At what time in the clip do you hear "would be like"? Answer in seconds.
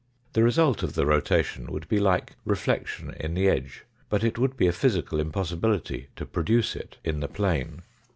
1.71-2.33